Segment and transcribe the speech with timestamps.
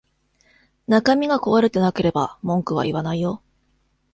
[0.87, 3.43] 中身が壊れてなければ文句は言わないよ